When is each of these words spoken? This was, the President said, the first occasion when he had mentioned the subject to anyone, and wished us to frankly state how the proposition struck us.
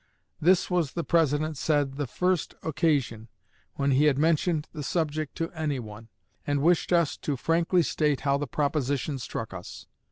This 0.39 0.67
was, 0.71 0.93
the 0.93 1.03
President 1.03 1.57
said, 1.57 1.93
the 1.97 2.07
first 2.07 2.55
occasion 2.63 3.27
when 3.75 3.91
he 3.91 4.05
had 4.05 4.17
mentioned 4.17 4.67
the 4.73 4.81
subject 4.81 5.35
to 5.35 5.51
anyone, 5.51 6.09
and 6.47 6.63
wished 6.63 6.91
us 6.91 7.15
to 7.17 7.37
frankly 7.37 7.83
state 7.83 8.21
how 8.21 8.39
the 8.39 8.47
proposition 8.47 9.19
struck 9.19 9.53
us. 9.53 9.85